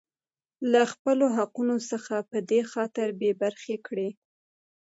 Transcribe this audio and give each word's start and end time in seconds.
لـه 0.71 0.81
خـپـلو 0.91 1.25
حـقـونـو 1.35 1.75
څـخـه 1.89 2.15
پـه 2.29 2.37
دې 2.49 2.59
خاطـر 2.71 3.07
بـې 3.19 3.31
بـرخـې 3.41 3.75
کـړي. 3.85 4.09